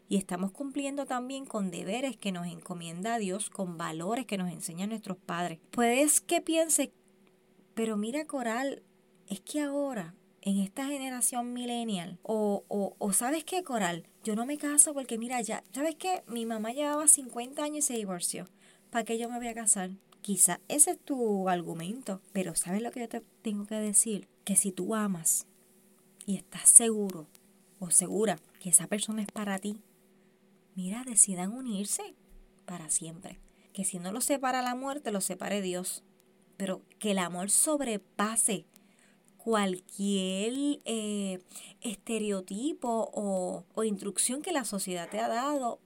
y 0.07 0.17
estamos 0.17 0.51
cumpliendo 0.51 1.05
también 1.05 1.45
con 1.45 1.71
deberes 1.71 2.17
que 2.17 2.33
nos 2.33 2.45
encomienda 2.45 3.17
Dios, 3.17 3.49
con 3.49 3.77
valores 3.77 4.25
que 4.25 4.37
nos 4.37 4.51
enseñan 4.51 4.89
nuestros 4.89 5.17
padres. 5.17 5.59
Puedes 5.71 6.19
que 6.19 6.41
piense, 6.41 6.91
pero 7.75 7.95
mira 7.95 8.25
Coral, 8.25 8.83
es 9.27 9.39
que 9.39 9.61
ahora 9.61 10.13
en 10.41 10.59
esta 10.59 10.87
generación 10.87 11.53
millennial, 11.53 12.19
o, 12.23 12.63
o, 12.67 12.95
o 12.97 13.13
sabes 13.13 13.43
qué, 13.43 13.63
Coral, 13.63 14.07
yo 14.23 14.35
no 14.35 14.45
me 14.45 14.57
caso 14.57 14.93
porque 14.93 15.17
mira 15.17 15.39
ya, 15.41 15.63
¿sabes 15.71 15.95
qué? 15.95 16.23
Mi 16.27 16.45
mamá 16.45 16.71
llevaba 16.71 17.07
50 17.07 17.63
años 17.63 17.77
y 17.79 17.81
se 17.87 17.93
divorció. 17.93 18.47
¿Para 18.89 19.05
qué 19.05 19.17
yo 19.17 19.29
me 19.29 19.37
voy 19.37 19.47
a 19.47 19.53
casar? 19.53 19.91
Quizá 20.21 20.59
ese 20.67 20.91
es 20.91 20.99
tu 20.99 21.47
argumento, 21.47 22.21
pero 22.33 22.55
¿sabes 22.55 22.81
lo 22.81 22.91
que 22.91 23.01
yo 23.01 23.09
te 23.09 23.21
tengo 23.41 23.65
que 23.65 23.75
decir? 23.75 24.27
Que 24.43 24.55
si 24.55 24.71
tú 24.71 24.95
amas 24.95 25.47
y 26.25 26.35
estás 26.35 26.69
seguro 26.69 27.27
o 27.79 27.89
segura 27.89 28.37
que 28.59 28.69
esa 28.69 28.87
persona 28.87 29.21
es 29.21 29.27
para 29.31 29.59
ti, 29.59 29.79
mira, 30.75 31.03
decidan 31.03 31.53
unirse 31.53 32.15
para 32.65 32.89
siempre. 32.89 33.39
Que 33.73 33.85
si 33.85 33.99
no 33.99 34.11
lo 34.11 34.21
separa 34.21 34.61
la 34.61 34.75
muerte, 34.75 35.11
lo 35.11 35.21
separe 35.21 35.61
Dios. 35.61 36.03
Pero 36.57 36.81
que 36.99 37.11
el 37.11 37.19
amor 37.19 37.49
sobrepase 37.49 38.65
cualquier 39.43 40.79
eh, 40.85 41.39
estereotipo 41.81 43.09
o, 43.11 43.65
o, 43.73 43.83
instrucción 43.83 44.43
que 44.43 44.51
la 44.51 44.65
sociedad 44.65 45.09
te 45.09 45.19
ha 45.19 45.27
dado 45.27 45.79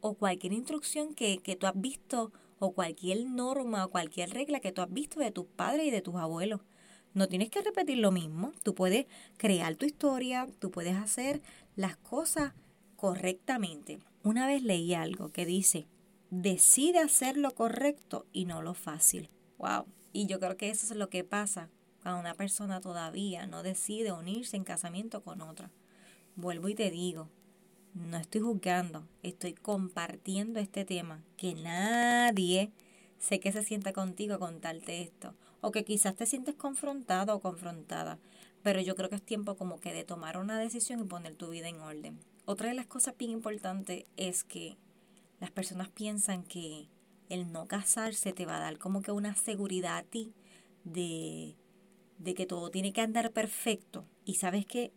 o 0.00 0.14
cualquier 0.14 0.54
instrucción 0.54 1.14
que, 1.14 1.38
que 1.38 1.56
tú 1.56 1.66
has 1.66 1.78
visto 1.78 2.32
o 2.58 2.72
cualquier 2.72 3.26
norma 3.26 3.84
o 3.84 3.90
cualquier 3.90 4.30
regla 4.30 4.60
que 4.60 4.72
tú 4.72 4.80
has 4.80 4.90
visto 4.90 5.20
de 5.20 5.30
tus 5.30 5.44
padres 5.44 5.86
y 5.86 5.90
de 5.90 6.00
tus 6.00 6.14
abuelos. 6.14 6.62
No 7.12 7.28
tienes 7.28 7.50
que 7.50 7.60
repetir 7.60 7.98
lo 7.98 8.12
mismo. 8.12 8.52
Tú 8.62 8.74
puedes 8.74 9.06
crear 9.36 9.76
tu 9.76 9.84
historia, 9.84 10.48
tú 10.58 10.70
puedes 10.70 10.96
hacer 10.96 11.42
las 11.76 11.98
cosas 11.98 12.54
correctamente. 12.96 13.98
Una 14.22 14.46
vez 14.46 14.62
leí 14.62 14.94
algo 14.94 15.28
que 15.28 15.44
dice, 15.44 15.86
decide 16.30 16.98
hacer 16.98 17.36
lo 17.36 17.50
correcto 17.50 18.24
y 18.32 18.46
no 18.46 18.62
lo 18.62 18.72
fácil. 18.72 19.28
Wow. 19.58 19.84
Y 20.14 20.26
yo 20.26 20.40
creo 20.40 20.56
que 20.56 20.70
eso 20.70 20.86
es 20.86 20.98
lo 20.98 21.10
que 21.10 21.24
pasa 21.24 21.68
cuando 22.08 22.20
una 22.20 22.34
persona 22.34 22.80
todavía 22.80 23.46
no 23.46 23.62
decide 23.62 24.12
unirse 24.12 24.56
en 24.56 24.64
casamiento 24.64 25.22
con 25.22 25.42
otra. 25.42 25.70
Vuelvo 26.36 26.70
y 26.70 26.74
te 26.74 26.90
digo, 26.90 27.28
no 27.92 28.16
estoy 28.16 28.40
juzgando, 28.40 29.06
estoy 29.22 29.52
compartiendo 29.52 30.58
este 30.58 30.86
tema. 30.86 31.22
Que 31.36 31.54
nadie 31.54 32.72
sé 33.18 33.40
que 33.40 33.52
se 33.52 33.62
sienta 33.62 33.92
contigo 33.92 34.32
a 34.32 34.38
contarte 34.38 35.02
esto. 35.02 35.34
O 35.60 35.70
que 35.70 35.84
quizás 35.84 36.16
te 36.16 36.24
sientes 36.24 36.54
confrontado 36.54 37.36
o 37.36 37.40
confrontada. 37.40 38.18
Pero 38.62 38.80
yo 38.80 38.96
creo 38.96 39.10
que 39.10 39.16
es 39.16 39.22
tiempo 39.22 39.58
como 39.58 39.78
que 39.78 39.92
de 39.92 40.04
tomar 40.04 40.38
una 40.38 40.58
decisión 40.58 41.00
y 41.00 41.04
poner 41.04 41.34
tu 41.34 41.50
vida 41.50 41.68
en 41.68 41.82
orden. 41.82 42.18
Otra 42.46 42.70
de 42.70 42.74
las 42.74 42.86
cosas 42.86 43.18
bien 43.18 43.32
importantes 43.32 44.06
es 44.16 44.44
que 44.44 44.78
las 45.40 45.50
personas 45.50 45.90
piensan 45.90 46.42
que 46.42 46.88
el 47.28 47.52
no 47.52 47.68
casarse 47.68 48.32
te 48.32 48.46
va 48.46 48.56
a 48.56 48.60
dar 48.60 48.78
como 48.78 49.02
que 49.02 49.12
una 49.12 49.34
seguridad 49.34 49.98
a 49.98 50.04
ti 50.04 50.32
de, 50.84 51.54
de 52.18 52.34
que 52.34 52.46
todo 52.46 52.70
tiene 52.70 52.92
que 52.92 53.00
andar 53.00 53.32
perfecto. 53.32 54.04
Y 54.24 54.34
sabes 54.34 54.66
que 54.66 54.92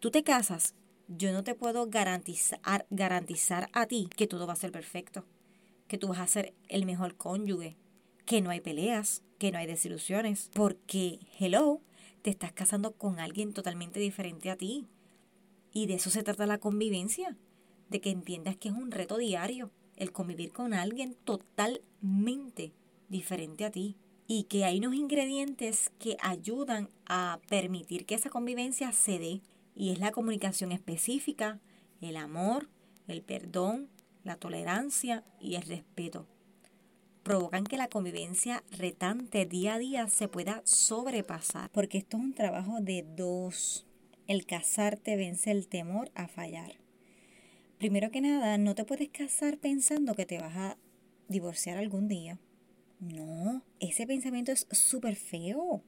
tú 0.00 0.10
te 0.10 0.22
casas 0.22 0.74
yo 1.08 1.32
no 1.32 1.44
te 1.44 1.54
puedo 1.54 1.86
garantizar, 1.88 2.86
garantizar 2.90 3.68
a 3.72 3.86
ti 3.86 4.08
que 4.16 4.26
todo 4.26 4.46
va 4.46 4.54
a 4.54 4.56
ser 4.56 4.72
perfecto, 4.72 5.24
que 5.86 5.98
tú 5.98 6.08
vas 6.08 6.18
a 6.18 6.26
ser 6.26 6.54
el 6.68 6.84
mejor 6.84 7.16
cónyuge, 7.16 7.76
que 8.24 8.40
no 8.40 8.50
hay 8.50 8.60
peleas, 8.60 9.22
que 9.38 9.52
no 9.52 9.58
hay 9.58 9.66
desilusiones, 9.66 10.50
porque, 10.52 11.20
hello, 11.38 11.80
te 12.22 12.30
estás 12.30 12.52
casando 12.52 12.92
con 12.92 13.20
alguien 13.20 13.52
totalmente 13.52 14.00
diferente 14.00 14.50
a 14.50 14.56
ti. 14.56 14.88
Y 15.72 15.86
de 15.86 15.94
eso 15.94 16.10
se 16.10 16.22
trata 16.22 16.46
la 16.46 16.58
convivencia, 16.58 17.36
de 17.88 18.00
que 18.00 18.10
entiendas 18.10 18.56
que 18.56 18.68
es 18.68 18.74
un 18.74 18.90
reto 18.90 19.16
diario 19.16 19.70
el 19.94 20.12
convivir 20.12 20.52
con 20.52 20.74
alguien 20.74 21.14
totalmente 21.24 22.72
diferente 23.08 23.64
a 23.64 23.70
ti 23.70 23.96
y 24.26 24.44
que 24.44 24.64
hay 24.64 24.78
unos 24.78 24.94
ingredientes 24.94 25.90
que 25.98 26.16
ayudan 26.20 26.88
a 27.06 27.40
permitir 27.48 28.06
que 28.06 28.14
esa 28.14 28.30
convivencia 28.30 28.92
se 28.92 29.18
dé 29.18 29.40
y 29.74 29.90
es 29.90 29.98
la 29.98 30.10
comunicación 30.10 30.72
específica, 30.72 31.60
el 32.00 32.16
amor, 32.16 32.68
el 33.06 33.22
perdón, 33.22 33.88
la 34.24 34.36
tolerancia 34.36 35.24
y 35.40 35.54
el 35.54 35.62
respeto. 35.62 36.26
Provocan 37.22 37.64
que 37.64 37.76
la 37.76 37.88
convivencia 37.88 38.62
retante 38.70 39.46
día 39.46 39.74
a 39.74 39.78
día 39.78 40.08
se 40.08 40.28
pueda 40.28 40.62
sobrepasar. 40.64 41.70
Porque 41.72 41.98
esto 41.98 42.16
es 42.16 42.22
un 42.22 42.34
trabajo 42.34 42.80
de 42.80 43.04
dos. 43.16 43.84
El 44.28 44.46
casarte 44.46 45.16
vence 45.16 45.50
el 45.50 45.66
temor 45.66 46.10
a 46.14 46.28
fallar. 46.28 46.72
Primero 47.78 48.10
que 48.10 48.20
nada, 48.20 48.58
no 48.58 48.74
te 48.74 48.84
puedes 48.84 49.08
casar 49.08 49.58
pensando 49.58 50.14
que 50.14 50.24
te 50.24 50.38
vas 50.38 50.56
a 50.56 50.78
divorciar 51.28 51.78
algún 51.78 52.08
día. 52.08 52.38
No, 52.98 53.62
ese 53.78 54.06
pensamiento 54.06 54.52
es 54.52 54.66
súper 54.70 55.16
feo. 55.16 55.82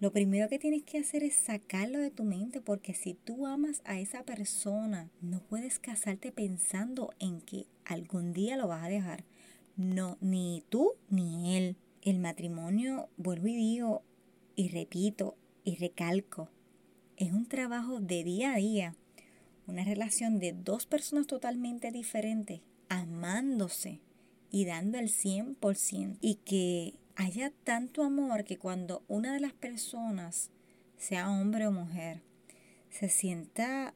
Lo 0.00 0.12
primero 0.12 0.48
que 0.48 0.58
tienes 0.58 0.82
que 0.82 0.98
hacer 0.98 1.22
es 1.22 1.34
sacarlo 1.34 1.98
de 1.98 2.10
tu 2.10 2.24
mente 2.24 2.62
porque 2.62 2.94
si 2.94 3.12
tú 3.12 3.46
amas 3.46 3.82
a 3.84 4.00
esa 4.00 4.24
persona, 4.24 5.10
no 5.20 5.40
puedes 5.40 5.78
casarte 5.78 6.32
pensando 6.32 7.12
en 7.18 7.42
que 7.42 7.66
algún 7.84 8.32
día 8.32 8.56
lo 8.56 8.68
vas 8.68 8.84
a 8.84 8.88
dejar. 8.88 9.24
No, 9.76 10.16
ni 10.22 10.64
tú 10.70 10.94
ni 11.10 11.56
él. 11.56 11.76
El 12.00 12.18
matrimonio, 12.18 13.10
vuelvo 13.18 13.48
y 13.48 13.56
digo, 13.56 14.02
y 14.56 14.68
repito, 14.68 15.36
y 15.64 15.76
recalco, 15.76 16.48
es 17.18 17.32
un 17.32 17.46
trabajo 17.46 18.00
de 18.00 18.24
día 18.24 18.54
a 18.54 18.56
día, 18.56 18.96
una 19.66 19.84
relación 19.84 20.38
de 20.38 20.54
dos 20.54 20.86
personas 20.86 21.26
totalmente 21.26 21.92
diferentes, 21.92 22.62
amándose 22.88 24.00
y 24.50 24.64
dando 24.64 24.98
el 24.98 25.08
100% 25.08 26.18
y 26.20 26.36
que 26.36 26.94
haya 27.16 27.52
tanto 27.64 28.02
amor 28.02 28.44
que 28.44 28.58
cuando 28.58 29.04
una 29.08 29.32
de 29.32 29.40
las 29.40 29.52
personas, 29.52 30.50
sea 30.96 31.30
hombre 31.30 31.66
o 31.66 31.72
mujer, 31.72 32.22
se 32.90 33.08
sienta 33.08 33.94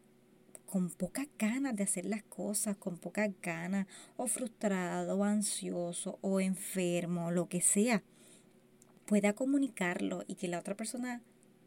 con 0.66 0.90
pocas 0.90 1.28
ganas 1.38 1.76
de 1.76 1.84
hacer 1.84 2.04
las 2.04 2.22
cosas, 2.24 2.76
con 2.76 2.98
pocas 2.98 3.30
ganas, 3.42 3.86
o 4.16 4.26
frustrado, 4.26 5.16
o 5.16 5.24
ansioso, 5.24 6.18
o 6.20 6.40
enfermo, 6.40 7.30
lo 7.30 7.48
que 7.48 7.60
sea, 7.60 8.02
pueda 9.06 9.34
comunicarlo 9.34 10.24
y 10.26 10.34
que 10.34 10.48
la 10.48 10.58
otra 10.58 10.76
persona 10.76 11.22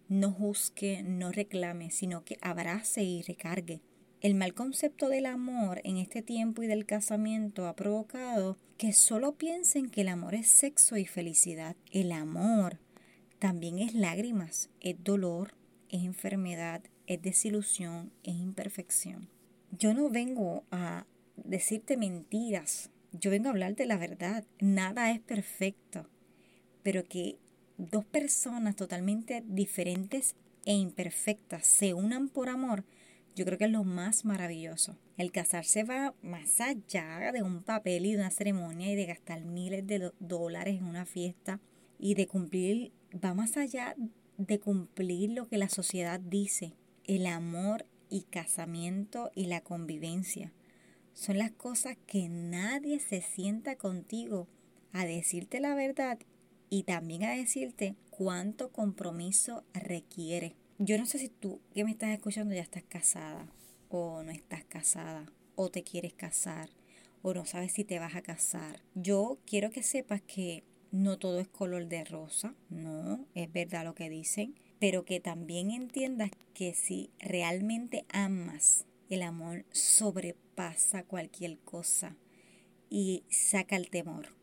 no 0.10 0.32
juzgue, 0.32 1.04
no 1.04 1.32
reclame, 1.32 1.92
sino 1.92 2.24
que 2.24 2.38
abrace 2.42 3.04
y 3.04 3.22
recargue. 3.22 3.82
El 4.20 4.34
mal 4.34 4.56
concepto 4.56 5.10
del 5.10 5.28
amor 5.28 5.80
en 5.84 5.98
este 5.98 6.24
tiempo 6.24 6.64
y 6.64 6.68
del 6.68 6.88
casamiento 6.88 7.68
ha 7.68 7.76
provocado 7.76 8.58
que 8.78 8.92
solo 8.92 9.38
piensen 9.38 9.92
que 9.92 10.02
el 10.02 10.08
amor 10.08 10.34
es 10.34 10.48
sexo 10.48 10.98
y 10.98 11.06
felicidad. 11.06 11.76
El 11.92 12.12
amor 12.12 12.80
también 13.38 13.78
es 13.78 13.94
lágrimas, 13.94 14.72
es 14.82 14.96
dolor, 15.04 15.54
es 15.90 16.04
enfermedad, 16.04 16.82
es 17.06 17.22
desilusión, 17.22 18.12
es 18.24 18.34
imperfección. 18.34 19.30
Yo 19.78 19.94
no 19.94 20.10
vengo 20.10 20.64
a 20.72 21.06
decirte 21.36 21.96
mentiras, 21.96 22.90
yo 23.12 23.30
vengo 23.30 23.50
a 23.50 23.52
hablarte 23.52 23.86
la 23.86 23.98
verdad. 23.98 24.46
Nada 24.60 25.12
es 25.12 25.20
perfecto, 25.20 26.10
pero 26.82 27.04
que 27.04 27.38
dos 27.78 28.04
personas 28.06 28.76
totalmente 28.76 29.44
diferentes 29.46 30.36
e 30.66 30.74
imperfectas 30.74 31.68
se 31.68 31.94
unan 31.94 32.30
por 32.30 32.50
amor, 32.50 32.84
yo 33.38 33.46
creo 33.46 33.60
que 33.60 33.66
es 33.66 33.72
lo 33.72 33.84
más 33.84 34.26
maravilloso. 34.26 34.98
El 35.16 35.32
casarse 35.32 35.84
va 35.84 36.16
más 36.24 36.60
allá 36.60 37.32
de 37.32 37.44
un 37.44 37.62
papel 37.62 38.08
y 38.08 38.14
de 38.14 38.18
una 38.18 38.32
ceremonia 38.32 38.92
y 38.92 38.96
de 38.96 39.06
gastar 39.06 39.46
miles 39.46 39.86
de 39.86 40.12
dólares 40.20 40.80
en 40.80 40.86
una 40.86 41.06
fiesta 41.06 41.60
y 42.00 42.16
de 42.16 42.26
cumplir, 42.26 42.92
va 43.24 43.36
más 43.36 43.56
allá 43.56 43.96
de 44.38 44.60
cumplir 44.60 45.30
lo 45.30 45.48
que 45.48 45.60
la 45.60 45.70
sociedad 45.70 46.20
dice. 46.20 46.74
El 47.04 47.28
amor 47.28 47.86
y 48.10 48.24
casamiento 48.24 49.30
y 49.36 49.46
la 49.46 49.62
convivencia 49.62 50.52
son 51.14 51.38
las 51.38 51.52
cosas 51.52 51.96
que 52.08 52.30
nadie 52.30 53.00
se 53.00 53.22
sienta 53.22 53.76
contigo 53.76 54.48
a 54.94 55.06
decirte 55.06 55.60
la 55.60 55.76
verdad 55.76 56.18
y 56.72 56.84
también 56.84 57.24
a 57.24 57.36
decirte 57.36 57.96
cuánto 58.10 58.72
compromiso 58.72 59.64
requiere. 59.76 60.56
Yo 60.80 61.00
no 61.00 61.08
sé 61.08 61.18
si 61.18 61.30
tú 61.30 61.60
que 61.74 61.84
me 61.84 61.90
estás 61.90 62.12
escuchando 62.12 62.54
ya 62.54 62.62
estás 62.62 62.84
casada 62.84 63.48
o 63.90 64.22
no 64.22 64.30
estás 64.30 64.64
casada 64.64 65.26
o 65.56 65.72
te 65.72 65.82
quieres 65.82 66.14
casar 66.14 66.70
o 67.24 67.34
no 67.34 67.46
sabes 67.46 67.72
si 67.72 67.84
te 67.84 67.98
vas 67.98 68.16
a 68.16 68.22
casar. 68.22 68.80
Yo 68.94 69.40
quiero 69.48 69.72
que 69.72 69.82
sepas 69.82 70.22
que 70.22 70.64
no 70.92 71.18
todo 71.18 71.40
es 71.40 71.48
color 71.48 71.88
de 71.88 72.04
rosa, 72.04 72.54
no, 72.70 73.26
es 73.34 73.52
verdad 73.52 73.86
lo 73.86 73.96
que 73.96 74.08
dicen, 74.08 74.54
pero 74.78 75.04
que 75.04 75.20
también 75.20 75.72
entiendas 75.72 76.30
que 76.54 76.76
si 76.76 77.10
realmente 77.18 78.06
amas, 78.10 78.86
el 79.10 79.24
amor 79.24 79.66
sobrepasa 79.72 81.02
cualquier 81.02 81.58
cosa 81.58 82.16
y 82.88 83.24
saca 83.32 83.78
el 83.78 83.90
temor. 83.90 84.36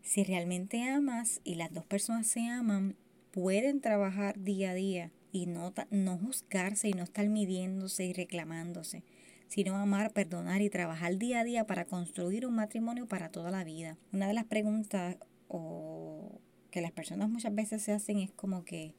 Si 0.00 0.22
realmente 0.22 0.84
amas 0.84 1.40
y 1.42 1.56
las 1.56 1.72
dos 1.72 1.86
personas 1.86 2.28
se 2.28 2.46
aman, 2.46 2.94
pueden 3.32 3.80
trabajar 3.80 4.38
día 4.38 4.70
a 4.70 4.74
día 4.74 5.10
y 5.32 5.46
no, 5.46 5.72
no 5.90 6.18
juzgarse 6.18 6.88
y 6.88 6.92
no 6.92 7.02
estar 7.02 7.26
midiéndose 7.28 8.04
y 8.04 8.12
reclamándose, 8.12 9.02
sino 9.48 9.76
amar, 9.76 10.12
perdonar 10.12 10.60
y 10.60 10.68
trabajar 10.68 11.16
día 11.16 11.40
a 11.40 11.44
día 11.44 11.66
para 11.66 11.86
construir 11.86 12.46
un 12.46 12.54
matrimonio 12.54 13.08
para 13.08 13.30
toda 13.30 13.50
la 13.50 13.64
vida. 13.64 13.96
Una 14.12 14.28
de 14.28 14.34
las 14.34 14.44
preguntas 14.44 15.16
o 15.48 16.38
que 16.70 16.82
las 16.82 16.92
personas 16.92 17.30
muchas 17.30 17.54
veces 17.54 17.82
se 17.82 17.92
hacen 17.92 18.18
es 18.18 18.30
como 18.30 18.64
que, 18.64 18.94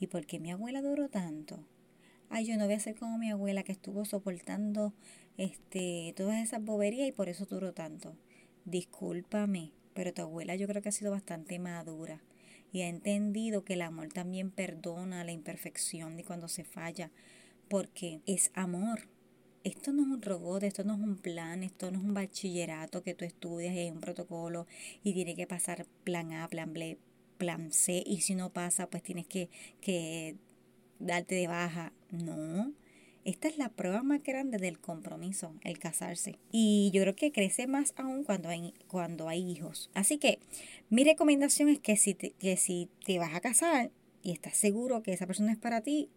¿y 0.00 0.08
por 0.08 0.26
qué 0.26 0.40
mi 0.40 0.50
abuela 0.50 0.82
duró 0.82 1.08
tanto? 1.08 1.64
Ay, 2.28 2.46
yo 2.46 2.56
no 2.56 2.64
voy 2.64 2.74
a 2.74 2.80
ser 2.80 2.96
como 2.96 3.16
mi 3.16 3.30
abuela 3.30 3.62
que 3.62 3.72
estuvo 3.72 4.04
soportando 4.04 4.92
este 5.36 6.12
todas 6.16 6.42
esas 6.42 6.62
boberías 6.62 7.08
y 7.08 7.12
por 7.12 7.28
eso 7.28 7.46
duró 7.46 7.72
tanto. 7.72 8.16
Discúlpame, 8.64 9.72
pero 9.94 10.12
tu 10.12 10.22
abuela 10.22 10.54
yo 10.56 10.66
creo 10.68 10.82
que 10.82 10.90
ha 10.90 10.92
sido 10.92 11.10
bastante 11.10 11.58
madura 11.58 12.20
y 12.72 12.82
ha 12.82 12.88
entendido 12.88 13.64
que 13.64 13.74
el 13.74 13.82
amor 13.82 14.08
también 14.12 14.50
perdona 14.50 15.24
la 15.24 15.32
imperfección 15.32 16.18
y 16.18 16.24
cuando 16.24 16.48
se 16.48 16.64
falla, 16.64 17.10
porque 17.68 18.20
es 18.26 18.50
amor. 18.54 19.08
Esto 19.62 19.92
no 19.92 20.02
es 20.02 20.08
un 20.08 20.22
robot, 20.22 20.62
esto 20.62 20.84
no 20.84 20.94
es 20.94 21.00
un 21.00 21.16
plan, 21.16 21.62
esto 21.62 21.90
no 21.90 21.98
es 21.98 22.04
un 22.04 22.14
bachillerato 22.14 23.02
que 23.02 23.14
tú 23.14 23.24
estudias 23.24 23.74
y 23.74 23.90
un 23.90 24.00
protocolo 24.00 24.66
y 25.04 25.12
tiene 25.12 25.36
que 25.36 25.46
pasar 25.46 25.86
plan 26.04 26.32
A, 26.32 26.48
plan 26.48 26.72
B, 26.72 26.98
plan 27.36 27.72
C 27.72 28.02
y 28.06 28.22
si 28.22 28.34
no 28.34 28.50
pasa 28.52 28.88
pues 28.88 29.02
tienes 29.02 29.26
que, 29.26 29.50
que 29.80 30.36
darte 30.98 31.34
de 31.34 31.46
baja. 31.46 31.92
No, 32.10 32.72
esta 33.24 33.48
es 33.48 33.58
la 33.58 33.68
prueba 33.68 34.02
más 34.02 34.22
grande 34.22 34.58
del 34.58 34.78
compromiso, 34.78 35.54
el 35.62 35.78
casarse. 35.78 36.38
Y 36.50 36.90
yo 36.92 37.02
creo 37.02 37.16
que 37.16 37.32
crece 37.32 37.66
más 37.66 37.92
aún 37.96 38.24
cuando 38.24 38.48
hay, 38.48 38.74
cuando 38.86 39.28
hay 39.28 39.48
hijos. 39.48 39.90
Así 39.94 40.18
que 40.18 40.38
mi 40.88 41.04
recomendación 41.04 41.68
es 41.68 41.78
que 41.78 41.96
si, 41.96 42.14
te, 42.14 42.30
que 42.32 42.56
si 42.56 42.88
te 43.04 43.18
vas 43.18 43.34
a 43.34 43.40
casar 43.40 43.90
y 44.22 44.32
estás 44.32 44.56
seguro 44.56 45.02
que 45.02 45.12
esa 45.12 45.26
persona 45.26 45.52
es 45.52 45.58
para 45.58 45.82
ti 45.82 46.08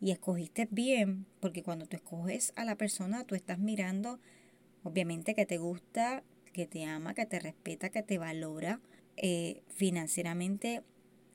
y 0.00 0.10
escogiste 0.10 0.68
bien, 0.70 1.26
porque 1.40 1.62
cuando 1.62 1.86
tú 1.86 1.96
escoges 1.96 2.52
a 2.56 2.64
la 2.64 2.76
persona, 2.76 3.24
tú 3.24 3.34
estás 3.34 3.58
mirando, 3.58 4.18
obviamente, 4.82 5.34
que 5.34 5.46
te 5.46 5.58
gusta, 5.58 6.22
que 6.52 6.66
te 6.66 6.84
ama, 6.84 7.14
que 7.14 7.26
te 7.26 7.38
respeta, 7.38 7.90
que 7.90 8.02
te 8.02 8.18
valora 8.18 8.80
eh, 9.16 9.62
financieramente, 9.68 10.82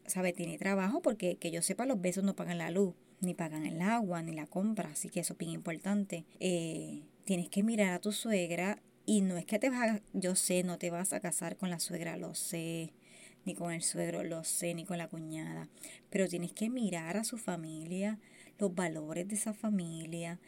sabe, 0.07 0.33
tiene 0.33 0.57
trabajo, 0.57 1.01
porque 1.01 1.37
que 1.37 1.51
yo 1.51 1.61
sepa, 1.61 1.85
los 1.85 2.01
besos 2.01 2.23
no 2.23 2.35
pagan 2.35 2.57
la 2.57 2.71
luz 2.71 2.93
ni 3.21 3.33
pagan 3.33 3.65
el 3.65 3.81
agua, 3.81 4.21
ni 4.21 4.33
la 4.33 4.47
compra, 4.47 4.89
así 4.91 5.09
que 5.09 5.19
eso 5.21 5.33
es 5.33 5.39
bien 5.39 5.51
importante. 5.51 6.25
Eh, 6.39 7.03
tienes 7.23 7.49
que 7.49 7.63
mirar 7.63 7.93
a 7.93 7.99
tu 7.99 8.11
suegra 8.11 8.81
y 9.05 9.21
no 9.21 9.37
es 9.37 9.45
que 9.45 9.59
te 9.59 9.69
vas 9.69 9.97
a, 9.97 10.01
yo 10.13 10.35
sé, 10.35 10.63
no 10.63 10.77
te 10.77 10.89
vas 10.89 11.13
a 11.13 11.19
casar 11.19 11.57
con 11.57 11.69
la 11.69 11.79
suegra, 11.79 12.17
lo 12.17 12.35
sé, 12.35 12.93
ni 13.45 13.53
con 13.53 13.71
el 13.71 13.81
suegro, 13.81 14.23
lo 14.23 14.43
sé, 14.43 14.73
ni 14.73 14.85
con 14.85 14.97
la 14.97 15.07
cuñada, 15.07 15.69
pero 16.09 16.27
tienes 16.27 16.53
que 16.53 16.69
mirar 16.69 17.17
a 17.17 17.23
su 17.23 17.37
familia, 17.37 18.19
los 18.57 18.73
valores 18.73 19.27
de 19.27 19.35
esa 19.35 19.53
familia, 19.53 20.39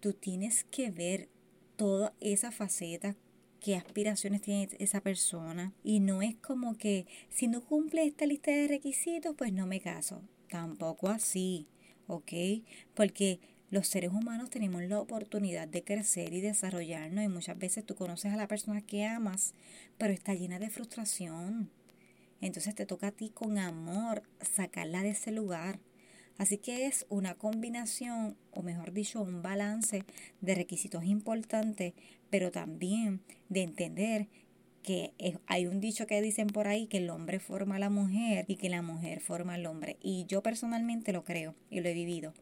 tú 0.00 0.12
tienes 0.12 0.64
que 0.64 0.90
ver 0.90 1.28
toda 1.76 2.14
esa 2.20 2.50
faceta 2.50 3.16
qué 3.60 3.76
aspiraciones 3.76 4.42
tiene 4.42 4.68
esa 4.78 5.00
persona 5.00 5.72
y 5.82 6.00
no 6.00 6.22
es 6.22 6.36
como 6.36 6.76
que 6.76 7.06
si 7.30 7.48
no 7.48 7.62
cumple 7.62 8.04
esta 8.04 8.26
lista 8.26 8.50
de 8.50 8.68
requisitos 8.68 9.34
pues 9.36 9.52
no 9.52 9.66
me 9.66 9.80
caso 9.80 10.22
tampoco 10.48 11.08
así 11.08 11.66
¿ok? 12.06 12.32
Porque 12.94 13.40
los 13.70 13.88
seres 13.88 14.12
humanos 14.12 14.50
tenemos 14.50 14.82
la 14.82 15.00
oportunidad 15.00 15.68
de 15.68 15.82
crecer 15.82 16.32
y 16.32 16.40
desarrollarnos 16.40 17.24
y 17.24 17.28
muchas 17.28 17.58
veces 17.58 17.84
tú 17.84 17.94
conoces 17.94 18.32
a 18.32 18.36
la 18.36 18.48
persona 18.48 18.80
que 18.80 19.04
amas, 19.04 19.54
pero 19.98 20.12
está 20.12 20.34
llena 20.34 20.58
de 20.58 20.70
frustración. 20.70 21.70
Entonces 22.40 22.74
te 22.74 22.86
toca 22.86 23.08
a 23.08 23.12
ti 23.12 23.30
con 23.30 23.58
amor 23.58 24.22
sacarla 24.40 25.02
de 25.02 25.10
ese 25.10 25.32
lugar. 25.32 25.80
Así 26.38 26.58
que 26.58 26.86
es 26.86 27.06
una 27.08 27.34
combinación, 27.34 28.36
o 28.52 28.62
mejor 28.62 28.92
dicho, 28.92 29.22
un 29.22 29.40
balance 29.40 30.04
de 30.42 30.54
requisitos 30.54 31.04
importantes, 31.04 31.94
pero 32.30 32.50
también 32.50 33.20
de 33.48 33.62
entender 33.62 34.28
que 34.86 35.12
hay 35.48 35.66
un 35.66 35.80
dicho 35.80 36.06
que 36.06 36.22
dicen 36.22 36.46
por 36.46 36.68
ahí 36.68 36.86
que 36.86 36.98
el 36.98 37.10
hombre 37.10 37.40
forma 37.40 37.74
a 37.74 37.80
la 37.80 37.90
mujer 37.90 38.44
y 38.46 38.54
que 38.54 38.68
la 38.68 38.82
mujer 38.82 39.20
forma 39.20 39.54
al 39.54 39.66
hombre. 39.66 39.96
Y 40.00 40.26
yo 40.28 40.44
personalmente 40.44 41.12
lo 41.12 41.24
creo 41.24 41.56
y 41.70 41.80
lo 41.80 41.88
he 41.88 41.92
vivido. 41.92 42.34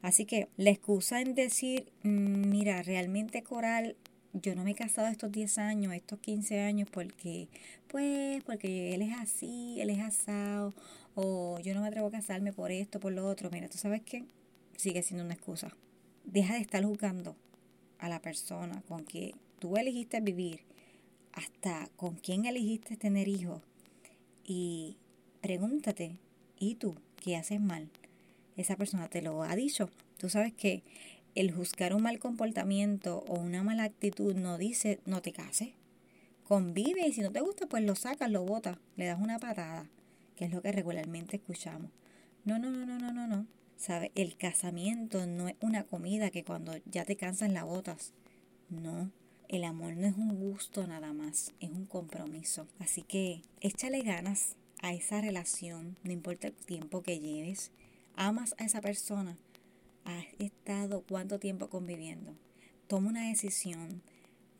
Así 0.00 0.24
que 0.24 0.48
la 0.56 0.70
excusa 0.70 1.20
en 1.20 1.34
decir, 1.34 1.90
mm, 2.04 2.48
mira, 2.48 2.82
realmente 2.82 3.42
Coral, 3.42 3.96
yo 4.32 4.54
no 4.54 4.62
me 4.62 4.70
he 4.70 4.74
casado 4.76 5.08
estos 5.08 5.32
10 5.32 5.58
años, 5.58 5.92
estos 5.92 6.20
15 6.20 6.60
años 6.60 6.88
porque, 6.88 7.48
pues, 7.88 8.44
porque 8.44 8.94
él 8.94 9.02
es 9.02 9.18
así, 9.18 9.80
él 9.80 9.90
es 9.90 9.98
asado, 9.98 10.74
o 11.16 11.58
yo 11.58 11.74
no 11.74 11.80
me 11.80 11.88
atrevo 11.88 12.06
a 12.06 12.12
casarme 12.12 12.52
por 12.52 12.70
esto, 12.70 13.00
por 13.00 13.12
lo 13.12 13.26
otro. 13.26 13.50
Mira, 13.50 13.68
¿tú 13.68 13.76
sabes 13.76 14.02
qué? 14.02 14.24
Sigue 14.76 15.02
siendo 15.02 15.24
una 15.24 15.34
excusa. 15.34 15.76
Deja 16.24 16.54
de 16.54 16.60
estar 16.60 16.84
juzgando 16.84 17.34
a 17.98 18.08
la 18.08 18.20
persona 18.20 18.82
con 18.88 19.04
que 19.04 19.34
tú 19.58 19.76
elegiste 19.76 20.20
vivir 20.20 20.60
hasta 21.32 21.88
con 21.96 22.16
quién 22.16 22.44
elegiste 22.46 22.96
tener 22.96 23.28
hijos 23.28 23.62
y 24.44 24.96
pregúntate, 25.40 26.16
¿y 26.58 26.76
tú 26.76 26.96
qué 27.16 27.36
haces 27.36 27.60
mal? 27.60 27.88
Esa 28.56 28.76
persona 28.76 29.08
te 29.08 29.22
lo 29.22 29.42
ha 29.42 29.54
dicho. 29.54 29.90
Tú 30.16 30.28
sabes 30.28 30.52
que 30.52 30.82
el 31.34 31.52
juzgar 31.52 31.94
un 31.94 32.02
mal 32.02 32.18
comportamiento 32.18 33.24
o 33.28 33.38
una 33.38 33.62
mala 33.62 33.84
actitud 33.84 34.34
no 34.34 34.58
dice 34.58 35.00
no 35.06 35.22
te 35.22 35.32
cases. 35.32 35.70
Convive 36.44 37.06
y 37.06 37.12
si 37.12 37.20
no 37.20 37.30
te 37.30 37.40
gusta, 37.40 37.66
pues 37.66 37.84
lo 37.84 37.94
sacas, 37.94 38.30
lo 38.30 38.42
botas, 38.42 38.78
le 38.96 39.04
das 39.04 39.20
una 39.20 39.38
patada, 39.38 39.86
que 40.34 40.46
es 40.46 40.50
lo 40.50 40.62
que 40.62 40.72
regularmente 40.72 41.36
escuchamos. 41.36 41.90
No, 42.44 42.58
no, 42.58 42.70
no, 42.70 42.86
no, 42.86 42.98
no, 42.98 43.12
no, 43.12 43.26
no. 43.26 43.46
¿Sabe? 43.78 44.10
El 44.16 44.36
casamiento 44.36 45.24
no 45.26 45.48
es 45.48 45.54
una 45.60 45.84
comida 45.84 46.30
que 46.30 46.44
cuando 46.44 46.76
ya 46.84 47.04
te 47.04 47.16
cansas 47.16 47.50
la 47.50 47.62
botas. 47.62 48.12
No. 48.68 49.10
El 49.46 49.64
amor 49.64 49.96
no 49.96 50.06
es 50.06 50.14
un 50.16 50.36
gusto 50.36 50.86
nada 50.86 51.12
más, 51.14 51.54
es 51.60 51.70
un 51.70 51.86
compromiso. 51.86 52.66
Así 52.80 53.02
que 53.02 53.42
échale 53.60 54.02
ganas 54.02 54.56
a 54.82 54.92
esa 54.92 55.20
relación, 55.20 55.96
no 56.02 56.12
importa 56.12 56.48
el 56.48 56.54
tiempo 56.54 57.02
que 57.02 57.20
lleves. 57.20 57.70
Amas 58.16 58.54
a 58.58 58.64
esa 58.64 58.80
persona. 58.80 59.38
Has 60.04 60.26
estado 60.38 61.04
cuánto 61.08 61.38
tiempo 61.38 61.68
conviviendo. 61.68 62.34
Toma 62.88 63.08
una 63.08 63.28
decisión 63.28 64.02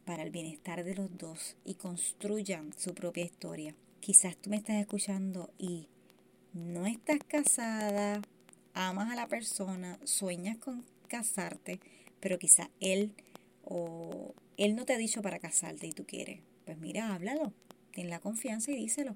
para 0.04 0.22
el 0.22 0.30
bienestar 0.30 0.84
de 0.84 0.94
los 0.94 1.18
dos 1.18 1.56
y 1.64 1.74
construyan 1.74 2.72
su 2.78 2.94
propia 2.94 3.24
historia. 3.24 3.74
Quizás 4.00 4.36
tú 4.36 4.48
me 4.48 4.56
estás 4.56 4.76
escuchando 4.76 5.50
y 5.58 5.88
no 6.52 6.86
estás 6.86 7.18
casada, 7.26 8.22
amas 8.74 9.10
a 9.10 9.16
la 9.16 9.26
persona, 9.26 9.98
sueñas 10.04 10.56
con 10.58 10.84
casarte, 11.08 11.80
pero 12.20 12.38
quizás 12.38 12.68
él 12.80 13.12
o 13.64 14.34
él 14.56 14.76
no 14.76 14.84
te 14.84 14.94
ha 14.94 14.98
dicho 14.98 15.22
para 15.22 15.38
casarte 15.38 15.86
y 15.86 15.92
tú 15.92 16.04
quieres, 16.04 16.40
pues 16.64 16.78
mira, 16.78 17.14
háblalo, 17.14 17.52
ten 17.92 18.10
la 18.10 18.20
confianza 18.20 18.70
y 18.70 18.76
díselo. 18.76 19.14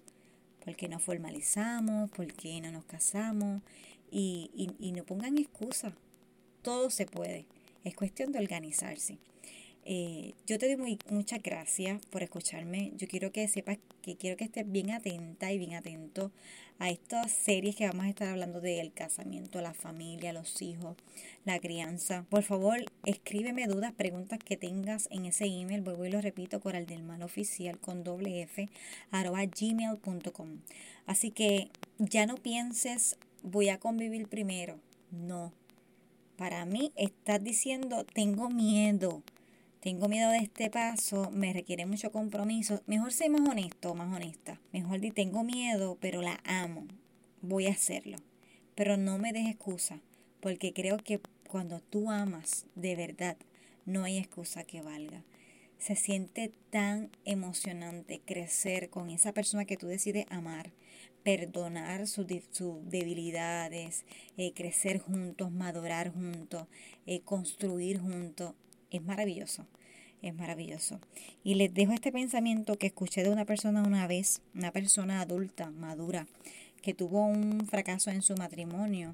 ¿Por 0.65 0.77
qué 0.77 0.88
no 0.88 1.01
formalizamos? 1.01 2.11
¿Por 2.11 2.33
qué 2.33 2.61
no 2.61 2.71
nos 2.71 2.85
casamos? 2.85 3.62
Y, 4.11 4.51
y, 4.55 4.71
y 4.79 4.93
no 4.93 5.05
pongan 5.05 5.37
excusa. 5.38 5.93
Todo 6.62 6.91
se 6.91 7.07
puede. 7.07 7.47
Es 7.83 7.97
cuestión 7.97 8.31
de 8.31 8.38
organizarse. 8.38 9.19
Eh, 9.85 10.35
yo 10.47 10.59
te 10.59 10.66
doy 10.66 10.77
muy, 10.77 10.99
muchas 11.11 11.42
gracias 11.42 12.05
por 12.07 12.23
escucharme. 12.23 12.92
Yo 12.97 13.09
quiero 13.09 13.33
que 13.33 13.49
sepas 13.49 13.79
que 14.01 14.16
quiero 14.16 14.37
que 14.37 14.45
estés 14.45 14.71
bien 14.71 14.90
atenta 14.92 15.53
y 15.53 15.59
bien 15.59 15.75
atento 15.75 16.31
a 16.79 16.90
estas 16.90 17.33
series 17.33 17.75
que 17.75 17.87
vamos 17.87 18.07
a 18.07 18.09
estar 18.09 18.29
hablando 18.29 18.61
del 18.61 18.92
casamiento, 18.92 19.61
la 19.61 19.75
familia, 19.75 20.33
los 20.33 20.62
hijos, 20.62 20.97
la 21.45 21.59
crianza. 21.59 22.25
Por 22.29 22.45
favor, 22.45 22.85
escríbeme 23.05 23.66
dudas, 23.66 23.92
preguntas 23.92 24.38
que 24.38 24.57
tengas 24.57 25.09
en 25.11 25.27
ese 25.27 25.47
email. 25.47 25.83
Vuelvo 25.83 26.07
y 26.07 26.11
lo 26.11 26.21
repito, 26.21 26.61
coral 26.61 26.87
del 26.87 27.03
mal 27.03 27.23
oficial 27.23 27.79
con 27.79 28.05
doble 28.05 28.42
f 28.42 28.68
arroba. 29.11 29.42
Así 31.07 31.31
que 31.33 31.71
ya 31.99 32.27
no 32.27 32.37
pienses, 32.37 33.16
voy 33.42 33.68
a 33.68 33.79
convivir 33.79 34.29
primero. 34.29 34.79
No. 35.11 35.53
Para 36.37 36.64
mí 36.64 36.92
estás 36.97 37.42
diciendo, 37.42 38.05
tengo 38.05 38.49
miedo 38.49 39.23
tengo 39.83 40.09
miedo 40.09 40.31
de 40.31 40.38
este 40.38 40.71
paso, 40.71 41.29
me 41.33 41.53
requiere 41.53 41.87
mucho 41.87 42.12
compromiso. 42.12 42.81
Mejor 42.87 43.12
ser 43.12 43.31
más 43.31 43.40
honesto 43.49 43.97
más 43.97 44.14
honesta. 44.14 44.61
Mejor 44.73 45.01
di 45.01 45.11
tengo 45.11 45.42
miedo, 45.42 45.99
pero 46.01 46.23
la 46.23 46.40
amo. 46.45 46.87
Voy 47.40 47.66
a 47.66 47.73
hacerlo. 47.73 48.18
Pero 48.77 48.97
no 48.97 49.18
me 49.18 49.33
des 49.33 49.49
excusa, 49.49 50.01
porque 50.38 50.73
creo 50.73 50.99
que 50.99 51.21
cuando 51.49 51.81
tú 51.81 52.12
amas 52.12 52.66
de 52.77 52.95
verdad, 52.95 53.37
no 53.85 54.05
hay 54.05 54.18
excusa 54.18 54.62
que 54.62 54.83
valga. 54.83 55.25
Se 55.79 55.97
siente 55.97 56.53
tan 56.71 57.11
emocionante 57.25 58.21
crecer 58.25 58.88
con 58.88 59.11
esa 59.11 59.33
persona 59.33 59.64
que 59.64 59.77
tú 59.77 59.88
decides 59.88 60.27
amar, 60.31 60.71
perdonar 61.25 62.07
sus, 62.07 62.29
debilidades, 62.29 64.05
eh, 64.37 64.53
crecer 64.55 65.01
juntos, 65.01 65.51
madurar 65.51 66.12
juntos, 66.12 66.68
eh, 67.05 67.21
construir 67.23 67.99
juntos 67.99 68.55
es 68.92 69.02
maravilloso, 69.02 69.66
es 70.20 70.35
maravilloso. 70.35 71.00
Y 71.42 71.55
les 71.55 71.72
dejo 71.72 71.94
este 71.94 72.12
pensamiento 72.12 72.76
que 72.76 72.88
escuché 72.88 73.22
de 73.24 73.31
una 73.31 73.46
persona 73.46 73.83
una 73.83 74.07
vez, 74.07 74.42
una 74.55 74.70
persona 74.70 75.22
adulta, 75.22 75.70
madura, 75.70 76.26
que 76.83 76.92
tuvo 76.92 77.24
un 77.24 77.66
fracaso 77.66 78.11
en 78.11 78.20
su 78.20 78.35
matrimonio 78.37 79.12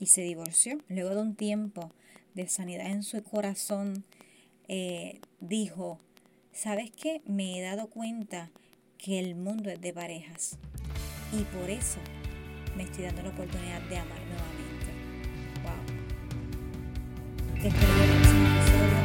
y 0.00 0.06
se 0.06 0.22
divorció. 0.22 0.78
Luego 0.88 1.14
de 1.14 1.20
un 1.20 1.34
tiempo 1.34 1.92
de 2.34 2.48
sanidad 2.48 2.86
en 2.86 3.02
su 3.02 3.22
corazón, 3.22 4.04
eh, 4.66 5.20
dijo, 5.40 6.00
¿sabes 6.52 6.90
qué? 6.90 7.20
Me 7.26 7.58
he 7.58 7.62
dado 7.62 7.88
cuenta 7.88 8.50
que 8.96 9.18
el 9.18 9.34
mundo 9.34 9.68
es 9.68 9.80
de 9.82 9.92
parejas 9.92 10.56
y 11.38 11.42
por 11.56 11.68
eso 11.68 11.98
me 12.76 12.84
estoy 12.84 13.04
dando 13.04 13.22
la 13.22 13.28
oportunidad 13.28 13.82
de 13.82 13.98
amar 13.98 14.20
nuevamente. 14.20 14.86
¡Wow! 17.62 18.05
Thanks. 18.58 18.95